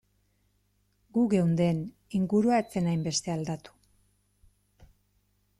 [1.17, 1.83] Gu geunden,
[2.21, 3.79] ingurua ez zen hainbeste aldatu.